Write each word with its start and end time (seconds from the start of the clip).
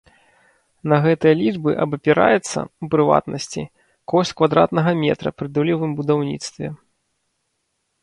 На 0.93 0.97
гэтыя 1.03 1.33
лічбы 1.41 1.71
абапіраецца, 1.85 2.59
у 2.65 2.85
прыватнасці, 2.95 3.63
кошт 4.15 4.31
квадратнага 4.43 4.91
метра 5.05 5.29
пры 5.39 5.47
долевым 5.59 5.91
будаўніцтве. 6.01 6.67